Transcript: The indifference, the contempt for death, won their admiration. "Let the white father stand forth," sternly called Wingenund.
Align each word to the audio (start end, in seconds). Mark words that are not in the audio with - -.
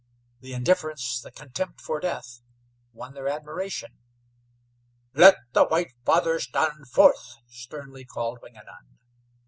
The 0.39 0.53
indifference, 0.53 1.21
the 1.21 1.29
contempt 1.29 1.79
for 1.79 1.99
death, 1.99 2.41
won 2.91 3.13
their 3.13 3.27
admiration. 3.27 3.99
"Let 5.13 5.35
the 5.53 5.65
white 5.67 5.93
father 6.05 6.39
stand 6.39 6.87
forth," 6.89 7.35
sternly 7.45 8.03
called 8.05 8.39
Wingenund. 8.41 8.97